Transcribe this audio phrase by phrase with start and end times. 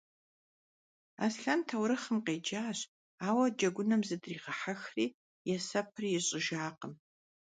[1.25, 2.79] Aslhen taurıxhım khêcaş,
[3.27, 5.05] aue, cegunım zıdriğehexri,
[5.49, 6.93] yêsepır yiş'ıjjakhım.